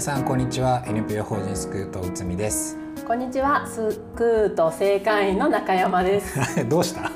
[0.00, 0.82] 皆さんこんにちは。
[0.86, 2.78] NPO 法人スクート内海です。
[3.06, 3.66] こんにちは。
[3.66, 6.40] スクート正会員の中山です。
[6.64, 7.10] どうした？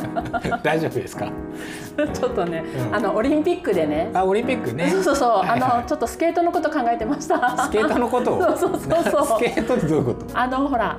[0.64, 1.30] 大丈夫ですか？
[2.14, 4.10] ちょっとね、うん、あのオリンピックでね。
[4.14, 4.88] あオリンピックね。
[4.88, 7.66] そうそうそう、はいはい、あのちょっとスケートのこと考えてました。
[7.66, 8.40] スケートのこと？
[8.40, 9.38] そうそうそうそう。
[9.38, 10.26] スケートってどういうこと？
[10.32, 10.96] あのほら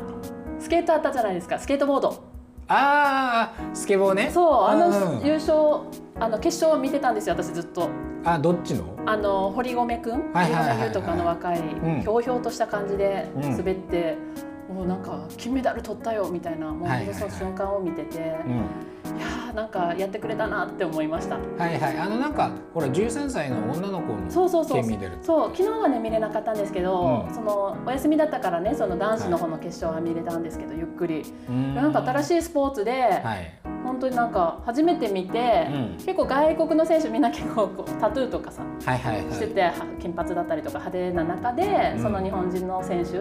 [0.59, 1.57] スケートあったじゃないですか。
[1.57, 2.32] スケートボード
[2.67, 4.29] ああスケボーね。
[4.33, 5.81] そうあの、うん、優勝
[6.19, 7.89] あの決勝見てたんですよ私ずっと。
[8.25, 8.85] あどっちの？
[9.05, 11.57] あの堀米君堀米優とかの若い、
[12.01, 21.35] ひょうひょうとした感じで滑って、うん、もうなんか金メダル取ったよみたいなもうその瞬間を見てて、いやなんかやってくれたなって思いました。
[21.35, 21.97] はいはい。
[21.97, 24.83] あのなんかほら13歳の女の子のそうそうそう。
[25.21, 31.23] そう昨日はね見れなかったんですけど、うん、そのお休みだったからねその男子の方の決勝は見れたんですけど、はい、ゆっくり。
[31.49, 33.59] なんか新しいスポーツで、はい。
[33.83, 43.19] 本当になんか初めて見て、うん、結構外国の選手みんな結構こうタトゥーとかさ、はいはいはい、してて金髪だったりとか派手な中で、うん、その日本人の選手、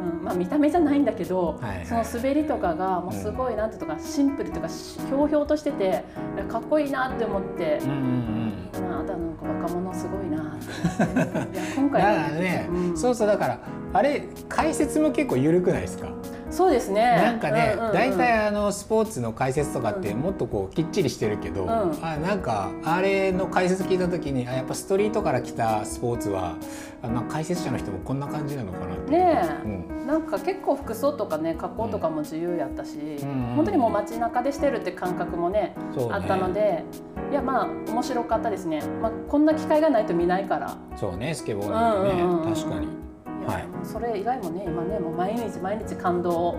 [0.00, 6.04] うんまあ、見た目じゃないんだけど、はいはい、その滑りとかがもうすごい、なんていうかシンプルとかひょうひょうとしてて
[6.48, 11.54] かっこいいなって思って、うんうんうん、あなたなんか若者すごいなって。
[11.58, 12.28] いや今回は。
[12.30, 13.58] ね、うん、そうそうだから
[13.92, 16.08] あれ解説も結構緩くないですか？
[16.50, 17.16] そうですね。
[17.16, 21.70] なんかね、うんうんうん、大体あのスポーツの解説とかってもっとこうきっちりしてるけど、うん、
[22.02, 26.56] あなんかあれの解説聞いた時にあやっぱストリートから来たスポーツは
[27.02, 29.10] あの解説者の人もこんな感じなのかなって。
[29.10, 36.82] ねなんか結構服装とかね格好とかも自由やったし、うん、本当にもう街中でしてるって感覚もね、ね、あったので
[37.30, 40.76] いやまあ面白かったですね、まあ、こんな機会がないと見ないから。
[40.96, 41.66] そうねスケボー
[42.02, 43.09] ね、うんうんうん、確かに。
[43.50, 46.56] はい、それ以外もね今ねもう毎日毎日感動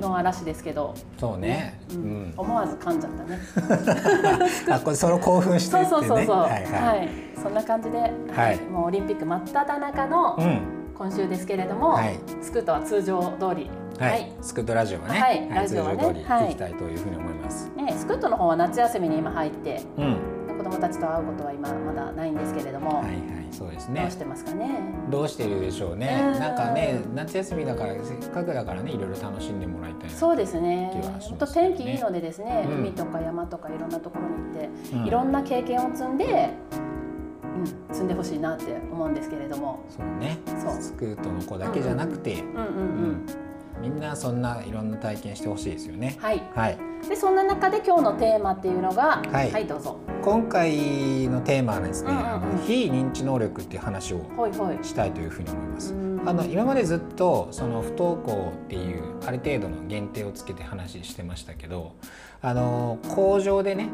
[0.00, 3.38] の嵐ですけど、うん、そうね、うん、思わず噛んじゃったね。
[4.70, 6.62] あこれその興奮して、ね、そうそうそうそう、はい、はい。
[6.62, 7.08] はい、
[7.42, 7.98] そんな感じで、
[8.32, 10.38] はい、もうオリンピック真っ只中の
[10.94, 13.70] 今週ですけれども、はい、スクートは通常通り。
[13.98, 16.74] はい、スクートラジオはね、はい、ラジオはね、通り行きたい。
[16.74, 17.68] というふうに思います。
[17.76, 20.16] ね、スクートの方は夏休みに今入って、うん、
[20.78, 23.16] 子供たちと会うことは今まだないんですけれども、はいはい、
[23.50, 24.02] そうですね。
[24.02, 24.78] どうしてますかね？
[25.10, 26.36] どうしてるでしょうね。
[26.38, 30.92] なんかね、夏休みだからせっかくだからね、いろいろ楽しんでもらいたいそうですね。
[31.20, 36.50] 本当、天気いいのでですね、うん、海とか山とかいろんなところに行って、うん、いろんな経験を積んで。
[37.58, 39.80] うん、積んでほしいなって思うんですけれども。
[39.90, 40.38] そうね。
[40.46, 42.36] そうスクートの子だけじゃなくて、
[43.82, 46.16] みんなそんないろんな体験してほしいですよね。
[46.20, 46.40] はい。
[46.54, 46.78] はい。
[47.06, 49.98] でそんな中で今日のテーマっていうのが、はい、はい、どうぞ。
[50.22, 54.20] 今回のテーマはですね、あの非認知能力っていう話を
[54.82, 55.94] したいというふうに思います。
[55.94, 61.92] はいはい、あの今までずっとその不登校っていうある程度の限定をつけて話してましたけど、
[62.42, 63.90] あの工場でね。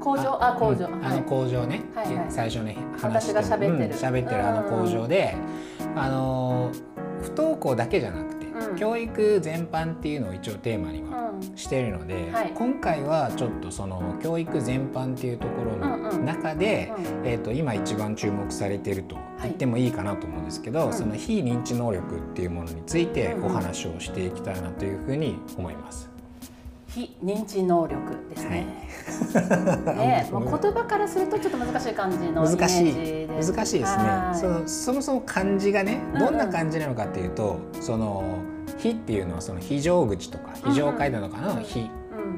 [0.00, 0.38] 工場？
[0.42, 3.94] あ工場、うん、あの工場ね、はいはい、最初ね話して喋ってる。
[3.94, 5.36] 喋、うん、ってるあの工場で、
[5.94, 6.72] あの
[7.22, 8.43] 不登校だけじゃなくて
[8.76, 16.92] 教育全般っていうのを一応テーマにはしているので、はい、今回はちょっとその教育全般っていうところの中で、
[17.24, 26.14] えー、と今一番注目されていると言ってもいいかなと思うんですけど、その非認知能力っていうものについてお話をしていきたいなというふうに思います。
[26.94, 28.66] 非認知能力ですね。
[29.84, 33.28] はい、 ね、 もう言葉からするとちょっと難しい感じの難しい。
[33.28, 34.04] 難しいですね。
[34.34, 38.38] そのそもそも漢字がね、どんな感じなのかっていうと、うんうん、その
[38.78, 41.90] 非っていうのはその非常口とか非常階段とかの非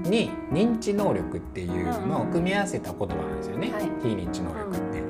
[0.04, 3.72] に認知能力っていうのを組み合わせた言葉なんですよね、
[4.02, 5.02] 非認知能力って。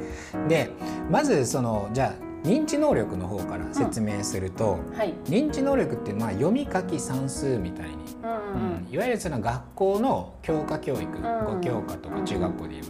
[0.49, 0.71] で
[1.11, 4.96] まずそのじゃあ認知能力の方から説明すると、うん。
[4.96, 12.88] はい、認知能力ってまあ読み書き算数みたいに、うんうん、いわゆるその学校の教科教育、うん、5教科とか中学校で言えば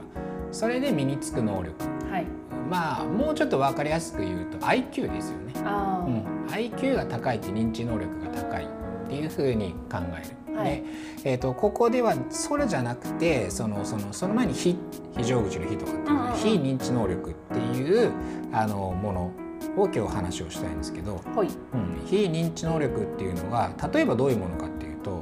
[0.53, 1.75] それで身につく能力、
[2.11, 2.27] はい、
[2.69, 10.57] まあもうちょっと分かりやすく言うと IQ ですよね、うん、IQ が高いって認知能力が高いっていうふうに考える。
[10.57, 10.85] はい、で
[11.25, 14.77] えーと、ここではそれじゃなくてそのそのその前に非
[15.17, 18.13] 非常口の非とかっていうのは、非認知能力っていう
[18.53, 19.33] あのもの
[19.77, 25.21] を今日話をしたいんですけど、はい、うん、非認知能力っていうのが例えばどういうものかっていうと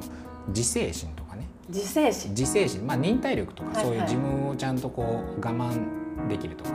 [0.49, 1.49] 自制心とかね。
[1.69, 2.31] 自制心。
[2.31, 6.70] 自制心、まあ、忍耐力とか、そういう自分をちゃんとこう我慢できるとか、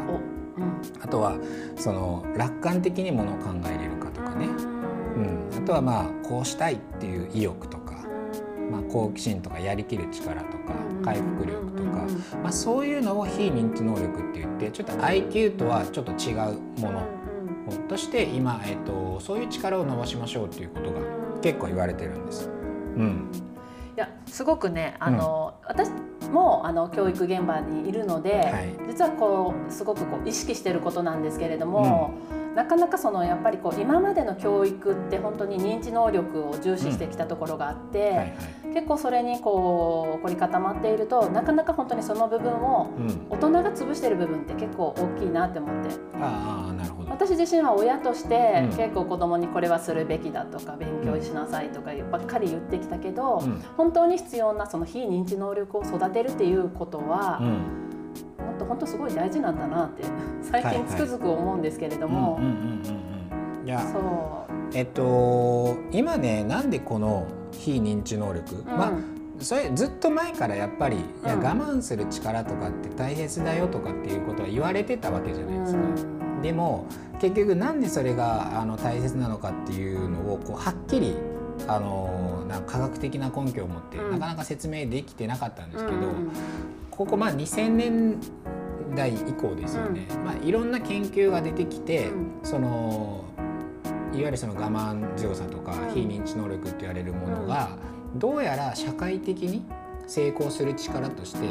[1.01, 1.37] あとは
[1.75, 7.93] その楽観的にものを考えれるかとかね、うん、あとはまあこうしたいっていう意欲とか、
[8.71, 10.73] まあ、好奇心とかやりきる力とか
[11.03, 12.07] 回復力とか、
[12.43, 17.19] まあ、そういうのを非認知能力って言ってちょっと IQ とはちょっと違うもの。
[17.87, 21.01] として今、えーと、そういう力を伸ばしましょうっていうことが
[21.41, 22.49] 結構言われてるんです。
[22.95, 23.48] うん、い
[23.99, 25.91] やすごくねあの、うん、私
[26.31, 32.13] もあの教育現場にいるので、はい、実はこうすごくこう意識してることなんですけれども。
[32.33, 42.89] うんなかなかそのやっぱりこう今までの教育って本当に認知能力を重視してきたところがあって、うんはいはい、結構それにこう凝り固まっているとなかなか本当にその部分を
[43.29, 47.09] 大人が潰してる部分って結構大きいなって思って、うん、あなるほど。
[47.11, 57.41] 私自身は親として結構子供にこれはするべきだとか勉強しなさいとかばっかり言ってきたけど、うん、本当に必要なその非認知能力を育てるっていうことは、
[58.59, 60.03] と本当すごい大事なんだなって
[60.41, 62.39] 最近つくづく思うんですけれども。
[63.65, 64.59] いやそう。
[64.73, 68.91] えっと今ねなんでこの非認知能力、うん、まあ
[69.39, 75.79] それずっと前からやっぱり、いや我慢する力とかって大切だよとかっていうことは言われてたわけじゃないですか。
[75.79, 76.85] うん、でも
[77.19, 81.15] 結局なんでそれがあの大切なのかっていうのをこうはっきり
[81.67, 86.31] あのな科学的な根拠を持ってなかなか説明できてなかったんですけど、うん、
[86.99, 88.19] ここまあ2000年
[88.93, 93.23] 代以降ですよね、うん、まあ、いろんな研究が出てきて、うん、その
[94.11, 97.77] いわゆるその我慢強さとか非認知能力って言われるものが、
[98.15, 99.63] どうやら社会的に
[100.09, 101.47] 成功する力として、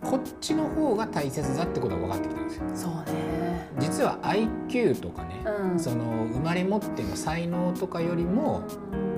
[0.00, 2.62] こっちの方が大切だってことが分かってきたんですよ。
[2.74, 3.68] そうね。
[3.80, 5.42] 実は IQ とかね、
[5.76, 8.62] その生まれ持っての才能とかよりも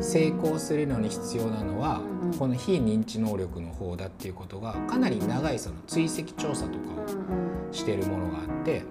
[0.00, 2.00] 成功するのに必要なのは、
[2.38, 6.94] この非認知能力の方だっていうことがかなり長いその追跡調査とか
[7.68, 8.82] をしてるものがあって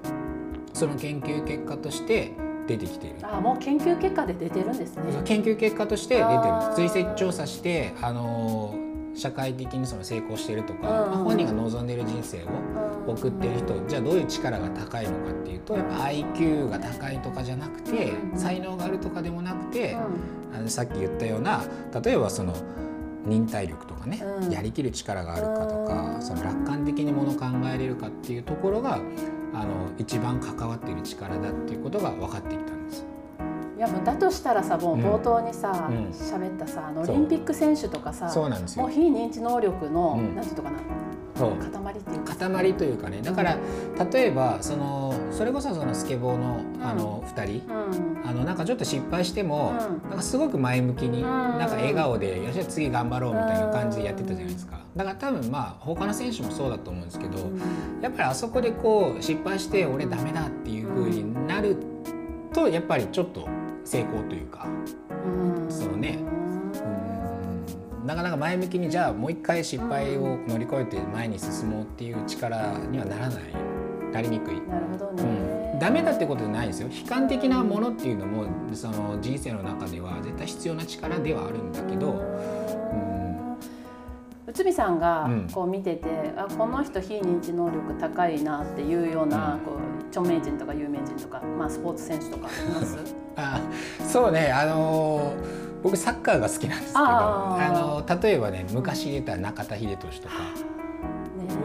[0.74, 2.34] その研究結果として
[2.68, 3.16] 出てきている。
[3.24, 5.04] あもう研究結果で出てるんですね。
[5.26, 6.90] 研究結果として出てる。
[6.90, 8.76] 追跡調査してあの
[9.18, 12.48] 社会的にその成功しているとか、まあ、本人が望んでいる人生を
[13.08, 19.96] 送っている人じゃあどういう力が高いのかっていうとやっぱ IQ が高いとかじゃなくて才能があるとかでもなくて
[20.54, 21.64] あのさっき言ったような
[22.04, 22.54] 例えばその
[23.26, 29.02] 忍耐力とかね、うん、やりきる力があるかとか、その楽観的にもの考えれるかっていうところが
[29.54, 32.77] あの一番関わっている力だっていうことが分かってきた。
[33.78, 38.84] いやもうだとしたらさもう冒頭にさ喋、うん、ったさあのオリンピック選手とかさそうなんですよ。
[38.84, 40.80] もう非認知能力の、うん、なんていうかな
[41.38, 42.36] 塊っていうか。
[42.36, 43.22] 塊というかね。
[43.22, 43.58] だから、
[44.12, 47.64] 例えばそのそれこそそのスケボーのあの2人、
[48.26, 49.74] あのなんかちょっと失敗しても、
[50.10, 54.80] なんかすごく前向きに、なんか笑顔で「よし次頑張ろう」みたいな感じでやってたじゃないですか。
[54.96, 57.38] だから多分まあ他の選手もそうだと思うんですけど、
[58.02, 61.78] やっぱりあそこでこう失敗して俺ダメだっていうふうになる
[62.54, 63.48] とやっぱりちょっと
[63.88, 64.68] 成功というか、
[65.70, 66.20] そのね。
[68.06, 73.44] なかなか前向きにじゃあもう一回失敗を乗り越えて前に進もうっていう力にはならない。
[74.14, 74.62] なりにくい。
[74.62, 75.24] なるほどね、
[75.74, 76.90] うん、ダメだってことじゃないですよ。
[76.90, 82.22] 悲観的なものっていうのもその人生の中では絶対必要な力ではあるんだけど。
[84.48, 89.78] 内海さんがこう見てて、うん、あこの人非認知能力高いなっていうような、こう
[90.10, 92.98] 著名人とか有名人とか、まあ、スポーツ選手とかいます？
[93.36, 93.62] あ
[94.06, 94.52] そうね。
[94.52, 100.34] あのー僕サッカーが好きなんですけどあの例えばね昔出た中田英寿とか。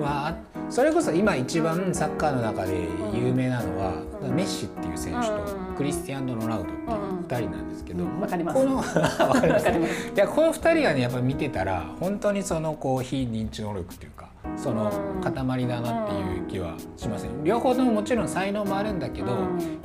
[0.00, 0.36] は、
[0.68, 3.92] それこそ今一番サッカーの中で有名なのは、
[4.34, 5.34] メッシっていう選手と
[5.76, 8.58] クリスティアン・ド・ロナウドっていう2人なんですけど、わかります。
[8.58, 14.21] この いやこの2人がねやっぱ見てたら本当にそのこう非認知能力っていうか
[14.56, 14.90] その
[15.22, 17.44] 塊だなっていう気はしません。
[17.44, 19.36] 両方とももちろん才能もあるんだけどや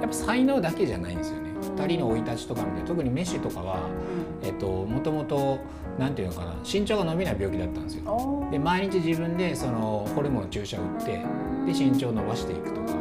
[0.06, 1.50] っぱ才能だけじゃないんですよね。
[1.62, 3.90] 2人の生い立ちとか見て特にメッシとかは、
[4.44, 5.60] えっと、もともと
[5.98, 8.48] なんていうのかな身長が伸びない病気だったんですよ。
[8.52, 11.12] で毎日自分でそのホルモン注射を打って
[11.66, 12.94] で身長を伸ばしていくとか、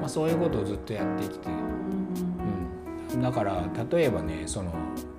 [0.00, 1.48] まあ、そういうことをずっとやってきて、
[3.14, 4.74] うん、だから例えばねその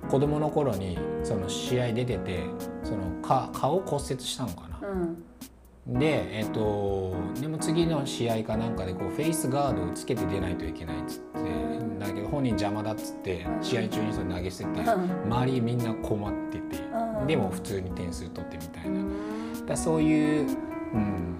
[0.08, 2.44] 子供の頃にその試合出てて
[2.84, 4.88] その顔骨折したのかな。
[4.88, 5.22] うん
[5.86, 11.36] で、えっと、でも次の試合かなんかでこうフェイスガードをつけて出ないといけないっつって
[12.00, 16.82] だけど本人邪魔だっつって試合中にそれ投げ捨てて周りみんな困ってて
[17.26, 19.04] でも普通に点数取ってみたいな。
[19.66, 20.46] だそういう、
[20.94, 21.38] うん、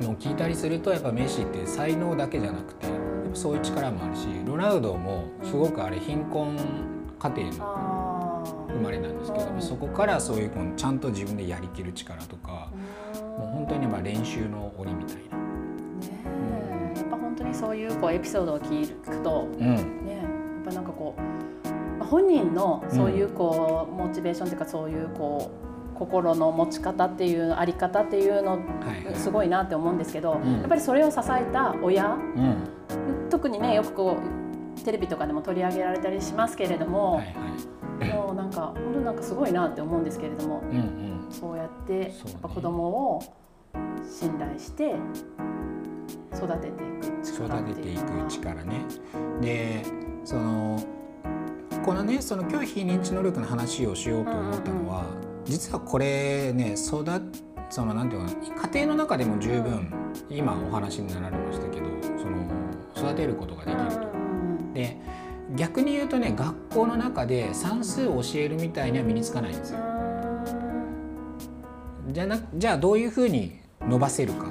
[0.00, 2.86] のを聞いたりするとやっぱメッシって才能だけじゃなくて
[3.32, 6.58] そういう力もあるしロナウドもすごくあれ貧困
[7.18, 12.70] 家庭の生まれなんですけどそこからそういうちゃんと自分でやりきる力とか。
[13.38, 15.22] もう本当にまあ練習の鬼みたいな。
[15.22, 25.50] ねやっぱ本当にそういうこうエピソードを聞くと、うん、ねやっぱなんかこう本人のそういうこう、モチベーションというかそういうこ
[25.94, 28.58] う心の持ち方っていうあり方っていうの
[29.14, 34.18] すごいなって思うんですけど、はいはい、やっぱりそれを支えた親、うん、特にねよくこ
[34.78, 37.34] うテレビとかでも取り上げられたりしますけれども、はい
[38.00, 42.10] はい、もうなんか本当なんかすごいなって思うんですけれども、うんうん、そうやってやっ
[42.40, 42.84] ぱ子供
[43.16, 43.22] を
[44.08, 44.94] 信頼して
[46.34, 48.84] 育てていく力育てていく力ね。
[49.40, 49.82] で
[50.24, 50.82] その
[51.84, 55.04] このねその今日非認知能力の話をしようと思ったのは、
[55.44, 57.04] 実はこれね育
[57.70, 59.92] そのなんていうかな家庭の中でも十分、
[60.30, 61.86] 今お話になられましたけど
[62.18, 62.46] その
[62.94, 64.08] 育てることができると。
[64.74, 64.96] で
[65.56, 69.91] 逆に言うとね学校の中で算数を教えるみたいには身につかないんですよ。
[72.12, 74.46] じゃなじゃあどういうふうに伸ばせるか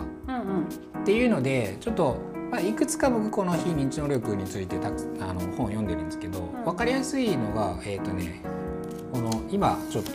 [1.01, 2.17] っていうのでちょっと、
[2.51, 8.41] まあ、いくつか僕この非認知能力についてたくあの本を読んでるんですけど分かりやすいのがえっ、ー、とね
[9.11, 10.11] この今ちょっと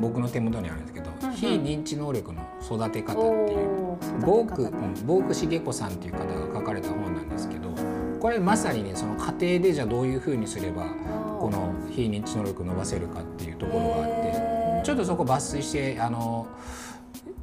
[0.00, 4.70] 僕の手元にあるんですけど、うんうん、非認知能力の育て方っていうボーク
[5.04, 7.70] ボーク茂子さんっていう方が書かれた本なんですけど
[8.20, 10.86] これまさにねその家庭でじゃあどういうふうにすれば
[11.38, 14.45] この非認知能力伸ばせるかっていうところがあって
[14.86, 16.46] ちょっとそこ抜粋してあの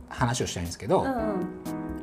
[0.07, 1.47] 話をしたいんですけど、うんうん。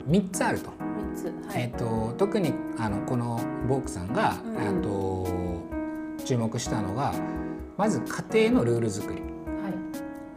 [0.06, 0.70] 3つあると。
[1.16, 5.26] つはい、えーと、特にあのこのボークさんが、うん、と
[6.26, 7.14] 注目したのが
[7.78, 9.70] まず家庭のルール作り、は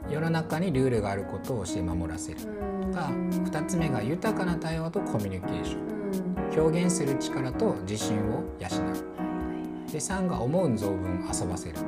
[0.10, 2.38] い、世の中にルールがあることを教え守らせる。
[2.93, 6.63] が2つ目が豊かな対話とコミュニケーション。
[6.63, 8.67] 表現する力と自信を養
[9.89, 9.91] う。
[9.91, 11.75] で3が思う存分遊ばせる。
[11.75, 11.81] で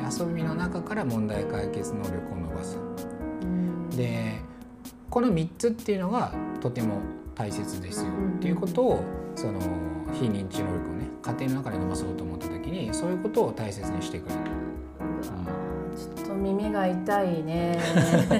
[0.00, 2.78] 遊びの中から問題解決能力を伸ばす。
[3.96, 4.40] で
[5.08, 6.98] この3つっていうのがとても
[7.34, 8.10] 大切ですよ。
[8.36, 9.04] っていうことを
[9.34, 9.60] その
[10.12, 14.40] 非認知能力をね家庭の中で伸ばそうと思った時にそういうことを大切にしてくれる。
[16.16, 17.78] ちょっと耳が痛いね。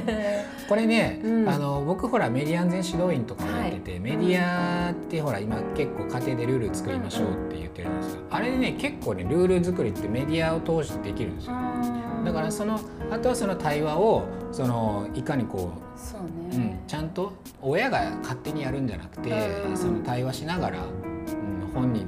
[0.68, 11.54] これね、うん、あの僕ほらメディア安全指導員とかもやってて、はい、メディアってほら今結構家庭でルール作りましょうって言ってるんですが、あれね結構ねルール作りってメディアを通してできるんですよ。
[12.24, 12.78] だからその
[13.10, 16.20] あとはその対話をそのいかにこうそう
[16.56, 19.30] ね、うん、ちゃんと親が勝手にやるんじゃなくて、
[19.68, 22.06] うん、その対話しながら、うん、本人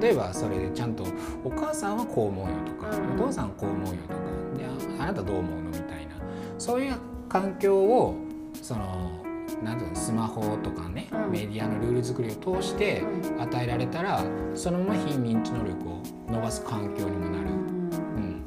[0.00, 1.04] 例えばそれでちゃんと
[1.44, 4.20] 「お母さんはこう思うよ」とか「お父さんこう思うよ」とか
[4.56, 6.14] 「であなたどう思うの?」みたいな。
[6.58, 6.94] そういう
[7.28, 8.14] 環境を
[8.62, 9.26] その
[9.62, 13.02] なんていうのスマホとかね、メディアのルール作りを通して
[13.38, 14.22] 与えられたら
[14.54, 17.48] そのまま非認知能力を伸ばす環境にもなる。
[17.48, 18.44] うん。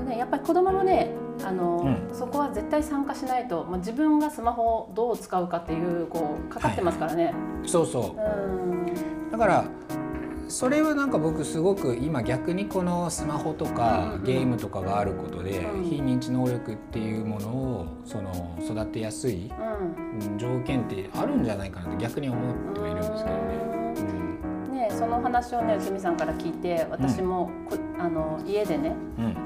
[0.00, 1.12] うん、ね、やっぱり子供もね
[1.44, 1.78] あの、
[2.08, 7.24] うん、そこは絶対参加しないと、まあ、自分がスマホをどう使うかっていうこうかかってますからね。
[7.24, 7.30] は
[7.64, 9.64] い、そうそう、だから
[10.52, 19.50] それはなんか僕すごく今逆にこのスマホとかゲームとかがあることで非認知能力っていうものをその育てやすい
[20.36, 22.38] 条件ってあるんじゃないかなって逆に思
[22.70, 23.36] ってはいるんですけど
[24.74, 24.88] ね。
[24.88, 29.36] ねその話をね内海さんから聞いて私もこ、うん、あの家でね、うん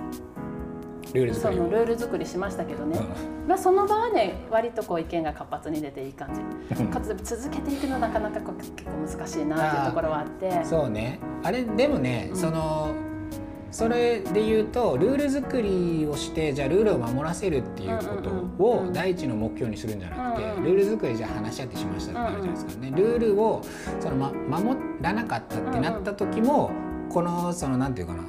[1.16, 6.84] ルール作りそのルール作りしましたけどね、うん、まあ、その場はね割とこう意見が活発に出ていい感じ。
[6.84, 10.64] かつ続けていくのなかなか結構難しいなっていうところはあって。
[10.64, 11.18] そうね。
[11.42, 12.94] あれでもね、うん、その
[13.70, 18.30] それで言うとルール作りをしてじゃあルールを守らせるっていうこと
[18.62, 22.82] を第一の目標にするんじゃなくて、ルール作りじゃ話し合ってしましたってなるじゃないですか。
[22.82, 22.92] ね。
[22.94, 23.62] ルールを
[24.00, 26.70] その、ま、守らなかったってなった時も
[27.10, 28.22] このそのなんていうかな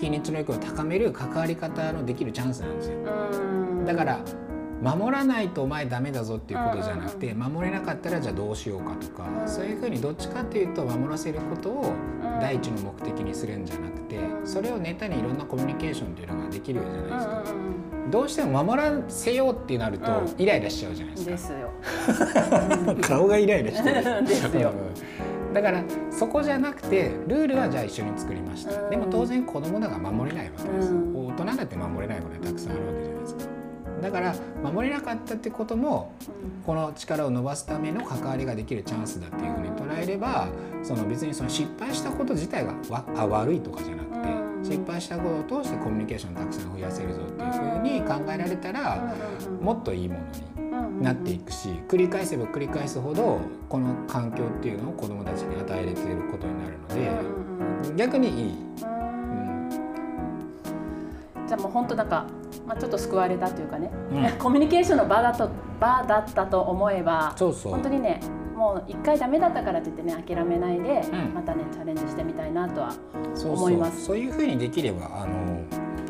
[0.00, 2.96] 非認知能力を高める関わり方のできるチャンスなんですよ。
[3.86, 4.20] だから
[4.82, 11.94] 守らないとお前ダメだぞっていうことじゃなくて守れなかったらじゃあどうしようかとかそういうふうにどっちかっていうと守らせることを
[12.40, 17.44] 第一の目的にするんじゃなくてそれをネタにいろんなコミュニケーションっていうのができるじゃないですか。
[18.10, 20.06] どうしても守らせようってなると
[20.36, 21.30] イライラしちゃうじゃないですか。
[21.30, 21.70] ですよ。
[23.00, 24.02] 顔がイライラしてる。
[24.26, 24.72] ですよ。
[25.52, 33.52] だからそこじゃなくてルールはじゃあ一緒に作りました、でも当然子供だから守れないわけです、大人だって守れないことがたくさんあるわけじゃないですか。
[34.02, 36.12] だから守れなかったってことも
[36.66, 40.48] この力を伸ばすための関わりができるチャンスだっていうふうに捉えれば
[40.82, 44.10] その別にその失敗したこと自体がわあ悪いとかじゃなく
[44.64, 49.14] て失敗したことを通してコミュニケーションたくさん増やせるぞっていうふうに考えられたら
[49.60, 50.20] もっといいもの
[50.64, 50.71] に
[51.02, 58.56] なっていくし繰り返せば繰り返すほどこの環境っていうのを子どもたちに与えれていることになるので逆にいい。
[61.46, 62.26] じゃあもう本当なんか、
[62.66, 67.72] まあ、ちょっと救われたというかね、うん、 コミュニケーションの場だと場だったと思えばそうそう。
[67.72, 68.20] 本当にね
[68.56, 72.92] もう一回ダメだったからといってね諦めないで、うん、またねチャレンジしてみたいなとは
[73.44, 74.04] 思います。
[74.04, 75.62] そういうふうにできればあの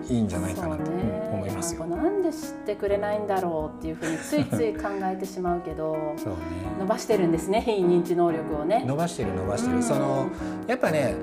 [0.09, 0.91] いいんじゃないかなと
[1.35, 1.85] 思いますよ。
[1.87, 6.39] なんで知ってくれないんだろうっていうふうについつい考えてしまうけどそう、ね、
[6.79, 8.85] 伸ばしてるんですね非認知能力をね。
[8.87, 10.31] 伸ばしてる伸ばしてる、その
[10.67, 11.15] やっぱね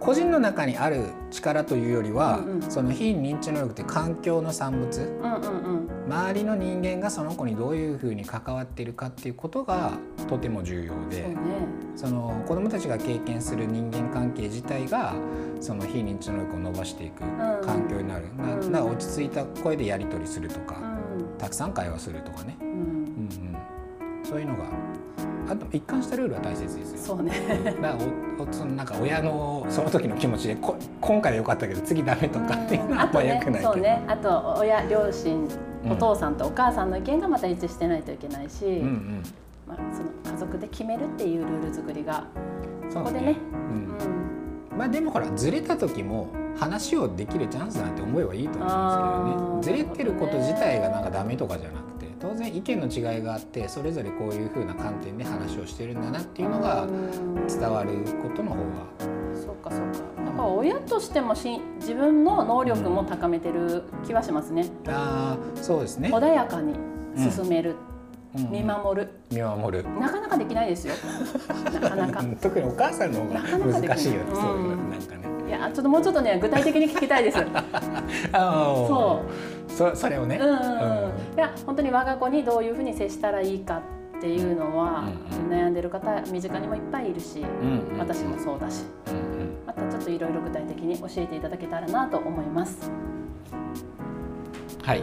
[0.00, 9.92] 個人の中にある力というよりは、うんうん、その非認知能力って環境の産物、うんうんうん、周りの人間がその子にどういうふうに関わっているかっていうことが
[10.28, 11.36] とても重要で、ね、
[11.94, 15.14] その子どもたちが経験する人間関係自体が
[15.60, 17.22] その非認知能力を伸ばしていく
[17.64, 20.76] 環境になる、うん、だから落ち着いた声でやり取りするとか、
[21.16, 23.71] うん、たくさん会話するとかね、うん、うんうん
[24.22, 24.64] そういうのが
[25.48, 26.98] あと一貫したルールは大切ですよ。
[26.98, 27.32] そうね。
[27.64, 27.96] だから
[28.38, 33.72] おそのなんか親のその時の気持ちでこ今回でよかったけど次ダメとかっていうのはあんま良くないけど。
[33.72, 34.02] そうね。
[34.06, 35.48] あと親両親
[35.90, 39.22] お父さんとお母さんの意見がまた一致してないといけないし、うんうん、
[39.66, 42.24] まあその家族で決めるっていうルール作りが
[42.88, 43.36] そこでね。
[44.72, 49.84] うん、まあでもほらずれた時も話をできるチャンスなんて思えばいいと思うんですけどね。
[49.84, 51.81] ずれてること自体がなんかダメとかじゃなくて。
[52.22, 56.86] 当然意見の違いがあってそれぞれこういうふうな観点で話をしてるんだなっていうのが
[57.48, 57.90] 伝わる
[58.22, 59.12] ことの方が。
[59.34, 60.24] そうかそうか。
[60.24, 64.70] だから親としてもし自分の能力も高めてる気はしますね。
[64.84, 66.10] うん、ああそうですね。
[66.10, 66.76] 穏やかに
[67.16, 67.74] 進める。
[68.36, 68.50] うん。
[68.52, 69.08] 見守る。
[69.32, 69.84] 見守る。
[69.98, 70.94] なかなかできないですよ。
[71.80, 72.22] なかなか。
[72.40, 74.26] 特にお母さんの方が難しいよね。
[74.32, 75.22] そういうのなんかね。
[75.48, 77.38] いやちょっともうちょっとね具体的に聞きたいです。
[78.32, 79.52] そう。
[79.72, 80.60] そそれをね、うん、うん、い
[81.36, 83.82] や本当に我が子にどういうふうに接したらいいか
[84.18, 85.04] っていうのは、
[85.48, 87.44] 悩んでる方身近にもいっぱいいるし、
[87.98, 88.84] 私もそうだし、
[89.66, 92.90] またちょっといろいろ具体的に教えていただけたらなと思います。
[94.82, 95.02] はい。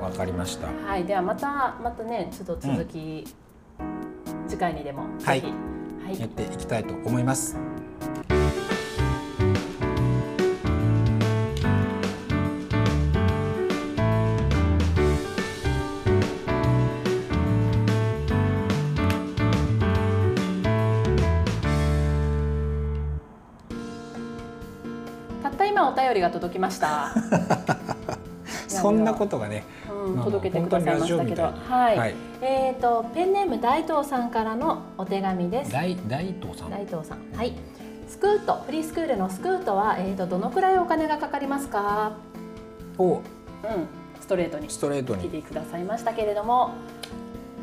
[0.00, 0.68] わかりました。
[0.86, 3.26] はい、ではまたまたねちょっと続き、
[3.78, 7.69] うん、次回にでもはい、はい、やっていきたいと思います。
[26.10, 27.14] 便りが届きました。
[28.66, 35.72] そんなことがね、うん、届けてくださいましたけど、はい、はい、えっ、ー、とペンネーム大東さんからのお手紙です。
[35.72, 36.70] 大大東さん。
[36.70, 37.54] 大東さん、はい。
[38.08, 42.12] スクートフリースクールのスクートはえっ、ー、とどのくらいお金がかかりますか？
[42.98, 43.22] お、うん、
[44.20, 46.70] ストレートにストレートに聞いてくださいましたけれども、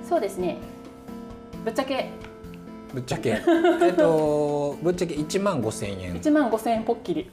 [0.07, 0.57] そうですね。
[1.65, 2.11] ぶっちゃけ
[2.93, 3.41] ぶっちゃけ。
[3.81, 6.19] えっとぶっちゃけ1万5千円。
[6.19, 7.29] 1万5千円ポッキリ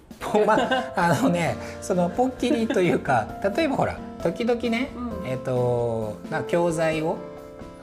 [0.47, 4.91] まああのねそのポッキリというか 例えばほら時々ね、
[5.23, 7.17] うん、えっとな教材を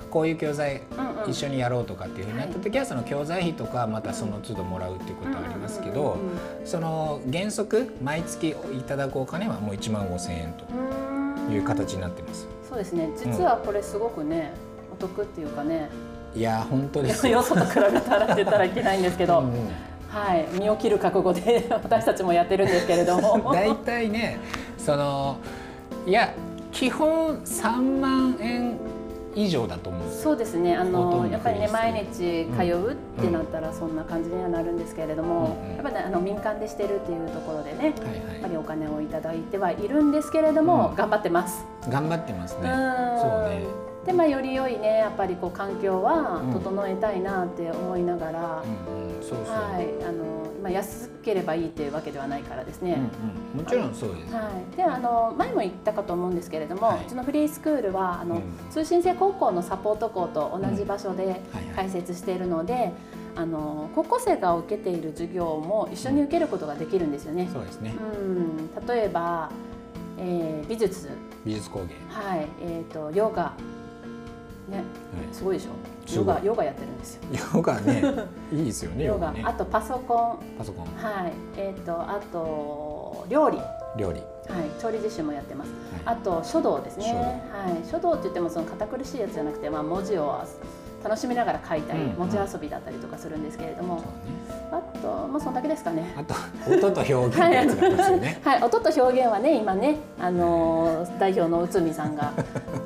[0.09, 0.81] こういう教材
[1.27, 6.17] 一緒にやろうとかっていうふうになった時はその教材費とかまたその都度もらうっていうことはありますけど
[6.65, 8.55] その原則毎月い
[8.85, 10.53] ただくお金はもう1万5千円
[11.47, 12.47] という形になってます。
[12.67, 13.09] そうですね。
[13.17, 14.53] 実はこれすごくね、
[14.93, 15.89] お得っていうかね
[16.35, 17.41] いや本当ですよ。
[17.43, 19.51] そと比べたらって言ったらいけないんですけど、うん、
[20.09, 20.47] はい。
[20.53, 23.51] 身を切る覚悟で 私たちもやってるんですけれども。
[23.51, 24.39] 大体ね
[24.77, 25.37] その
[26.05, 26.33] いや
[26.71, 28.77] 基本3万円
[29.35, 30.11] 以上だと思う。
[30.11, 30.75] そうですね。
[30.75, 41.65] あのやっぱりね毎日通うってなったらそんな感じにはなるんですけれども、うんうん、やっぱり、ね、あの民間でしてるっていうところでね、はいはい、やっぱりお金を頂いてはいるんですけれども、うん、頑張ってます。
[41.89, 42.61] 頑張ってますね。
[42.61, 52.93] そうねでまあより良いねやっぱりこう環境は整えたいなって思いながら、はいあのまあ安ければいいっていうわけではないからですね。
[52.93, 54.33] うんうん、もちろんそうです。
[54.33, 54.75] はい。
[54.75, 61.41] であの前も言ったかと思うんですけれども、はい、うちのフリースクールはあの、うん、通信制高校のサポート校と同じ場所で
[61.75, 62.73] 開設しているので。
[62.73, 62.93] はいはい
[63.35, 67.49] あの高校生が受けている授業も一緒に受けることができるんですよね。
[67.51, 67.95] そうですね。
[68.19, 69.49] うん、例えば、
[70.17, 71.09] えー、美術、
[71.45, 73.53] 美術工芸、はい、えっ、ー、とヨガ、
[74.71, 74.85] ね、はい、
[75.31, 76.15] すごいでしょ。
[76.15, 77.21] ヨガヨガやってるんですよ。
[77.55, 78.03] ヨガね。
[78.51, 80.57] いいですよねヨガ、ね、あとパソコン。
[80.57, 80.85] パソコン。
[80.85, 81.33] はい。
[81.57, 83.59] えっ、ー、とあと料理。
[83.97, 84.19] 料理。
[84.19, 84.81] はい。
[84.81, 85.71] 調理実習もやってます、
[86.05, 87.43] はい、あと書道ですね。
[87.51, 87.89] はい。
[87.89, 90.41] 書道って言ってもその堅苦しいやつじゃなくてまあ文字を
[91.03, 94.01] 楽しみながら書いたり、文字遊びだったりとかするんですけれども、ね、
[94.71, 96.13] あとまあそんだけですかね。
[96.17, 96.35] あと
[96.71, 98.41] 音と表現ってやつですよね。
[98.43, 102.33] はい、音と表現はね今ねあのー、代表の内海さんが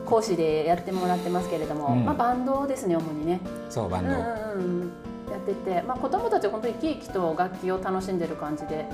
[0.05, 3.41] 講師でやってもらってますけれども、うん、まあバンドですね主にね。
[3.69, 4.11] そうバンド。
[4.11, 4.91] うんうん、
[5.31, 8.85] やってて、まあ子供たちは本当に生き生きと楽器を楽しんでる感じで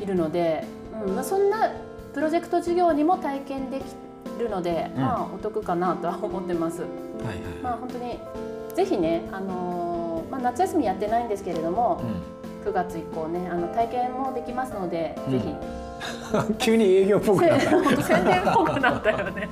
[0.00, 0.64] いるので、
[1.06, 1.70] うん、まあそんな
[2.12, 3.84] プロジェクト授業にも体験でき
[4.38, 6.82] るので、うん、まあお得かなとは思ってます。
[6.82, 8.18] はいはい、まあ本当に
[8.74, 12.02] ぜひね、あのー、まあ、夏休みやってないんですけれども、
[12.64, 15.54] うん、9月以降ねあの体験もできますので、うん、ぜひ。
[16.58, 17.70] 急に営業っぽくなった
[18.02, 19.48] 宣伝っぽくなったよね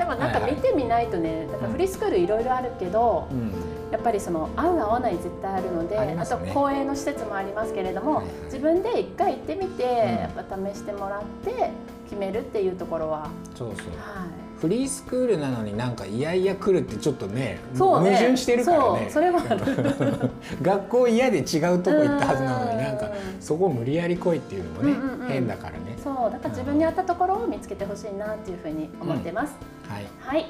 [0.00, 3.52] でもなんか見てみないとね、なんかフリースクールいろいろあるけど、うん、
[3.92, 11.70] やっぱりその合う合わない絶対あるのであ、ね,、と公営の施設もありますけれども、はいはい、自分で一回行ってみて、やっぱ試してもらって
[12.04, 14.50] 決めるっていうところはそうそう、はい。
[14.58, 19.10] フリースクールなのになんかいやいや来るってちょっとね矛盾してるからね。
[19.10, 19.40] それは
[20.62, 25.90] 学校嫌で違うとこ行ったはずなのになんかそこ無理やり来いっていうのもね、うんうん、変だからね。
[26.02, 26.30] そう。
[26.30, 30.46] だから自分に合ったところを見つけてほしいなっていうふうに思ってます、うん、はい、はい、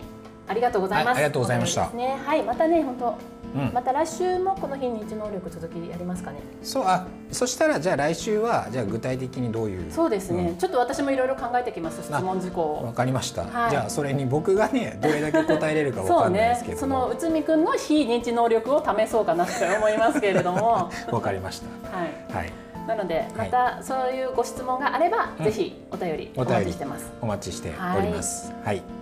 [0.48, 2.42] ありがとうございます、はい、ありがとうございました、ね、はい。
[2.42, 6.40] またね本当うん、また来週もこの非日能力続きやりますかね。
[6.62, 9.90] そうあそしたらじゃあ来週はじゃあ具体的にどういう？
[9.90, 16.79] そうですね、うん、ちょっと私もいろいろ考えてきます質問事項わかりました、はい、じゃあそれに僕がねどれだけ答えれるかわかんないですけど。
[16.79, 20.90] そ、ね,、の内海くんの非認知能力を試そうかなと思いますけれども。
[21.11, 21.96] わかりました。
[21.96, 22.11] はい。
[22.33, 22.53] はい。
[22.87, 27.11] なのでまたそういうご質問があれば、ぜひお便りお待ちしてます。
[27.20, 28.53] お待ちしております。
[28.64, 29.00] はい、はい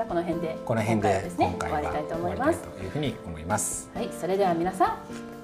[0.00, 2.62] じゃこの辺でこの辺でですね終わりたいと思います。
[2.62, 3.90] というふうに思います。
[3.94, 4.96] はい、それでは皆さ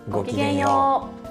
[0.09, 1.26] んごきげんよう。